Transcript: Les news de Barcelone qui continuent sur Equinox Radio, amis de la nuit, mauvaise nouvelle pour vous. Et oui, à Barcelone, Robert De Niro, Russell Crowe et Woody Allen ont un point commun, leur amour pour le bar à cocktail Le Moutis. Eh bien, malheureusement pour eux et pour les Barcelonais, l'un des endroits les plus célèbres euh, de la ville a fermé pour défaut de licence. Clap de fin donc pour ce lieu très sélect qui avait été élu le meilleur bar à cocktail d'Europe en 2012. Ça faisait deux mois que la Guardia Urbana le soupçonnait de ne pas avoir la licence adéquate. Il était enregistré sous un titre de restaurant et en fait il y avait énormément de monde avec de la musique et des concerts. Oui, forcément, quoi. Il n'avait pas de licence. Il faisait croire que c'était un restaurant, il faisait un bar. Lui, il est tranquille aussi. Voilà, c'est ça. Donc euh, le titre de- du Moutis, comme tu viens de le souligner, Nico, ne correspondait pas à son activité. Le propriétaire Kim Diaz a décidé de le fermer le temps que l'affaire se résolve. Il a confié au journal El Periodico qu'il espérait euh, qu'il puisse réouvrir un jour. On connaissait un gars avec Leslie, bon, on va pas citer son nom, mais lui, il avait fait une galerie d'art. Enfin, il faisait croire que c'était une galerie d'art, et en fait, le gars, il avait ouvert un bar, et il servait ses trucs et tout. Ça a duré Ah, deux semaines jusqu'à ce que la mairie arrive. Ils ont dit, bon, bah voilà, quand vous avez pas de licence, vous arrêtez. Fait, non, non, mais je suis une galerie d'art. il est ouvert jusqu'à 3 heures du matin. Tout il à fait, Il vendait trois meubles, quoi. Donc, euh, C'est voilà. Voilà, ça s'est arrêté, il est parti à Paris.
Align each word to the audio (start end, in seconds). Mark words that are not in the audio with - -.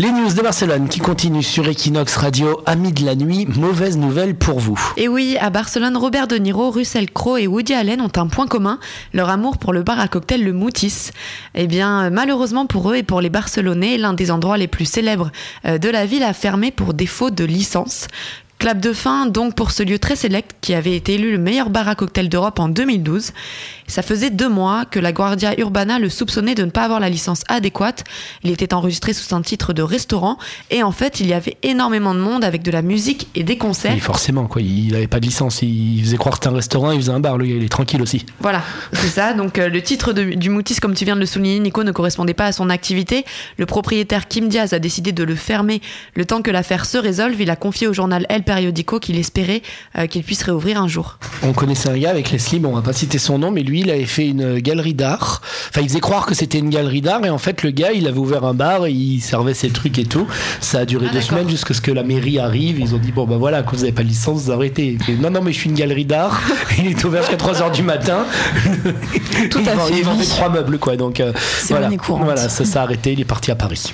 Les 0.00 0.10
news 0.10 0.34
de 0.34 0.42
Barcelone 0.42 0.88
qui 0.88 0.98
continuent 0.98 1.40
sur 1.40 1.68
Equinox 1.68 2.16
Radio, 2.16 2.60
amis 2.66 2.92
de 2.92 3.06
la 3.06 3.14
nuit, 3.14 3.46
mauvaise 3.46 3.96
nouvelle 3.96 4.34
pour 4.34 4.58
vous. 4.58 4.76
Et 4.96 5.06
oui, 5.06 5.36
à 5.40 5.50
Barcelone, 5.50 5.96
Robert 5.96 6.26
De 6.26 6.34
Niro, 6.34 6.72
Russell 6.72 7.08
Crowe 7.12 7.38
et 7.38 7.46
Woody 7.46 7.74
Allen 7.74 8.00
ont 8.00 8.10
un 8.16 8.26
point 8.26 8.48
commun, 8.48 8.80
leur 9.12 9.28
amour 9.30 9.56
pour 9.56 9.72
le 9.72 9.84
bar 9.84 10.00
à 10.00 10.08
cocktail 10.08 10.42
Le 10.42 10.52
Moutis. 10.52 11.10
Eh 11.54 11.68
bien, 11.68 12.10
malheureusement 12.10 12.66
pour 12.66 12.90
eux 12.90 12.96
et 12.96 13.04
pour 13.04 13.20
les 13.20 13.30
Barcelonais, 13.30 13.96
l'un 13.96 14.14
des 14.14 14.32
endroits 14.32 14.56
les 14.56 14.66
plus 14.66 14.84
célèbres 14.84 15.30
euh, 15.64 15.78
de 15.78 15.88
la 15.88 16.06
ville 16.06 16.24
a 16.24 16.32
fermé 16.32 16.72
pour 16.72 16.92
défaut 16.92 17.30
de 17.30 17.44
licence. 17.44 18.08
Clap 18.64 18.80
de 18.80 18.94
fin 18.94 19.26
donc 19.26 19.54
pour 19.54 19.72
ce 19.72 19.82
lieu 19.82 19.98
très 19.98 20.16
sélect 20.16 20.52
qui 20.62 20.72
avait 20.72 20.96
été 20.96 21.16
élu 21.16 21.32
le 21.32 21.36
meilleur 21.36 21.68
bar 21.68 21.86
à 21.86 21.94
cocktail 21.94 22.30
d'Europe 22.30 22.58
en 22.58 22.70
2012. 22.70 23.32
Ça 23.86 24.00
faisait 24.00 24.30
deux 24.30 24.48
mois 24.48 24.86
que 24.86 24.98
la 24.98 25.12
Guardia 25.12 25.52
Urbana 25.60 25.98
le 25.98 26.08
soupçonnait 26.08 26.54
de 26.54 26.64
ne 26.64 26.70
pas 26.70 26.84
avoir 26.84 26.98
la 26.98 27.10
licence 27.10 27.42
adéquate. 27.48 28.04
Il 28.42 28.50
était 28.50 28.72
enregistré 28.72 29.12
sous 29.12 29.34
un 29.34 29.42
titre 29.42 29.74
de 29.74 29.82
restaurant 29.82 30.38
et 30.70 30.82
en 30.82 30.92
fait 30.92 31.20
il 31.20 31.26
y 31.26 31.34
avait 31.34 31.58
énormément 31.62 32.14
de 32.14 32.20
monde 32.20 32.42
avec 32.42 32.62
de 32.62 32.70
la 32.70 32.80
musique 32.80 33.28
et 33.34 33.42
des 33.42 33.58
concerts. 33.58 33.92
Oui, 33.92 34.00
forcément, 34.00 34.46
quoi. 34.46 34.62
Il 34.62 34.92
n'avait 34.92 35.08
pas 35.08 35.20
de 35.20 35.26
licence. 35.26 35.60
Il 35.60 36.00
faisait 36.02 36.16
croire 36.16 36.38
que 36.38 36.44
c'était 36.44 36.48
un 36.54 36.56
restaurant, 36.56 36.90
il 36.90 37.00
faisait 37.00 37.12
un 37.12 37.20
bar. 37.20 37.36
Lui, 37.36 37.50
il 37.54 37.62
est 37.62 37.68
tranquille 37.68 38.00
aussi. 38.00 38.24
Voilà, 38.40 38.62
c'est 38.94 39.08
ça. 39.08 39.34
Donc 39.34 39.58
euh, 39.58 39.68
le 39.68 39.82
titre 39.82 40.14
de- 40.14 40.32
du 40.36 40.48
Moutis, 40.48 40.76
comme 40.76 40.94
tu 40.94 41.04
viens 41.04 41.16
de 41.16 41.20
le 41.20 41.26
souligner, 41.26 41.58
Nico, 41.58 41.84
ne 41.84 41.92
correspondait 41.92 42.32
pas 42.32 42.46
à 42.46 42.52
son 42.52 42.70
activité. 42.70 43.26
Le 43.58 43.66
propriétaire 43.66 44.26
Kim 44.26 44.48
Diaz 44.48 44.72
a 44.72 44.78
décidé 44.78 45.12
de 45.12 45.22
le 45.22 45.34
fermer 45.34 45.82
le 46.14 46.24
temps 46.24 46.40
que 46.40 46.50
l'affaire 46.50 46.86
se 46.86 46.96
résolve. 46.96 47.38
Il 47.42 47.50
a 47.50 47.56
confié 47.56 47.88
au 47.88 47.92
journal 47.92 48.24
El 48.30 48.42
Periodico 48.54 49.00
qu'il 49.00 49.18
espérait 49.18 49.62
euh, 49.98 50.06
qu'il 50.06 50.22
puisse 50.22 50.42
réouvrir 50.44 50.80
un 50.80 50.86
jour. 50.86 51.18
On 51.42 51.52
connaissait 51.52 51.88
un 51.88 51.98
gars 51.98 52.10
avec 52.10 52.30
Leslie, 52.30 52.60
bon, 52.60 52.68
on 52.68 52.74
va 52.74 52.82
pas 52.82 52.92
citer 52.92 53.18
son 53.18 53.38
nom, 53.38 53.50
mais 53.50 53.62
lui, 53.64 53.80
il 53.80 53.90
avait 53.90 54.04
fait 54.04 54.28
une 54.28 54.60
galerie 54.60 54.94
d'art. 54.94 55.42
Enfin, 55.70 55.80
il 55.80 55.88
faisait 55.88 56.00
croire 56.00 56.24
que 56.24 56.34
c'était 56.34 56.58
une 56.58 56.70
galerie 56.70 57.00
d'art, 57.00 57.24
et 57.24 57.30
en 57.30 57.38
fait, 57.38 57.64
le 57.64 57.72
gars, 57.72 57.90
il 57.92 58.06
avait 58.06 58.18
ouvert 58.18 58.44
un 58.44 58.54
bar, 58.54 58.86
et 58.86 58.92
il 58.92 59.20
servait 59.20 59.54
ses 59.54 59.70
trucs 59.70 59.98
et 59.98 60.04
tout. 60.04 60.28
Ça 60.60 60.80
a 60.80 60.84
duré 60.84 61.06
Ah, 61.10 61.12
deux 61.12 61.20
semaines 61.20 61.50
jusqu'à 61.50 61.74
ce 61.74 61.80
que 61.80 61.90
la 61.90 62.04
mairie 62.04 62.38
arrive. 62.38 62.78
Ils 62.78 62.94
ont 62.94 62.98
dit, 62.98 63.10
bon, 63.10 63.26
bah 63.26 63.38
voilà, 63.38 63.64
quand 63.64 63.76
vous 63.76 63.82
avez 63.82 63.92
pas 63.92 64.04
de 64.04 64.08
licence, 64.08 64.44
vous 64.44 64.52
arrêtez. 64.52 64.96
Fait, 65.04 65.14
non, 65.14 65.30
non, 65.30 65.42
mais 65.42 65.52
je 65.52 65.58
suis 65.58 65.68
une 65.68 65.76
galerie 65.76 66.04
d'art. 66.04 66.40
il 66.78 66.86
est 66.86 67.04
ouvert 67.04 67.22
jusqu'à 67.22 67.36
3 67.36 67.60
heures 67.60 67.72
du 67.72 67.82
matin. 67.82 68.24
Tout 69.50 69.58
il 69.60 69.68
à 69.68 69.76
fait, 69.76 69.94
Il 69.98 70.04
vendait 70.04 70.24
trois 70.24 70.48
meubles, 70.48 70.78
quoi. 70.78 70.96
Donc, 70.96 71.18
euh, 71.18 71.32
C'est 71.58 71.74
voilà. 71.74 71.90
Voilà, 72.06 72.48
ça 72.48 72.64
s'est 72.64 72.78
arrêté, 72.78 73.12
il 73.14 73.20
est 73.20 73.24
parti 73.24 73.50
à 73.50 73.56
Paris. 73.56 73.92